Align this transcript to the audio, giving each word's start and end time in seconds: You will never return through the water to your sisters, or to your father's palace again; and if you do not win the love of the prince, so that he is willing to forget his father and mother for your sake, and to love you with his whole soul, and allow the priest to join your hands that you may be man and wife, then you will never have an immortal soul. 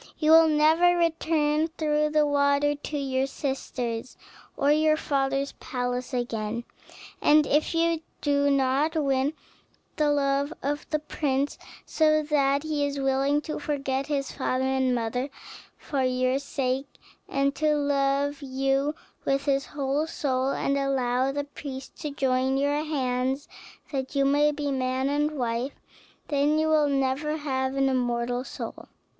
You 0.17 0.31
will 0.31 0.47
never 0.47 0.97
return 0.97 1.67
through 1.67 2.09
the 2.09 2.25
water 2.25 2.73
to 2.73 2.97
your 2.97 3.27
sisters, 3.27 4.17
or 4.57 4.69
to 4.69 4.75
your 4.75 4.97
father's 4.97 5.51
palace 5.59 6.11
again; 6.11 6.63
and 7.21 7.45
if 7.45 7.75
you 7.75 8.01
do 8.19 8.49
not 8.49 8.95
win 8.95 9.33
the 9.97 10.09
love 10.09 10.51
of 10.63 10.89
the 10.89 10.97
prince, 10.97 11.59
so 11.85 12.23
that 12.23 12.63
he 12.63 12.83
is 12.83 12.99
willing 12.99 13.41
to 13.41 13.59
forget 13.59 14.07
his 14.07 14.31
father 14.31 14.63
and 14.63 14.95
mother 14.95 15.29
for 15.77 16.01
your 16.01 16.39
sake, 16.39 16.87
and 17.29 17.53
to 17.57 17.75
love 17.75 18.41
you 18.41 18.95
with 19.23 19.45
his 19.45 19.67
whole 19.67 20.07
soul, 20.07 20.49
and 20.49 20.79
allow 20.79 21.31
the 21.31 21.43
priest 21.43 21.95
to 21.97 22.09
join 22.09 22.57
your 22.57 22.83
hands 22.83 23.47
that 23.91 24.15
you 24.15 24.25
may 24.25 24.51
be 24.51 24.71
man 24.71 25.09
and 25.09 25.29
wife, 25.37 25.73
then 26.29 26.57
you 26.57 26.69
will 26.69 26.89
never 26.89 27.37
have 27.37 27.75
an 27.75 27.87
immortal 27.87 28.43
soul. 28.43 28.87